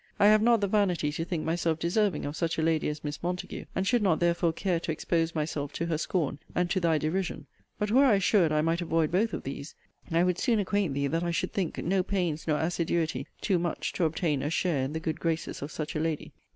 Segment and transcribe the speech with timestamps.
[0.19, 3.21] I have not the vanity to think myself deserving of such a lady as Miss
[3.21, 6.97] Montague; and should not therefore care to expose myself to her scorn and to thy
[6.97, 7.45] derision.
[7.77, 9.75] But were I assured I might avoid both of these,
[10.09, 13.93] I would soon acquaint thee that I should think no pains nor assiduity too much
[13.93, 16.33] to obtain a share in the good graces of such a lady.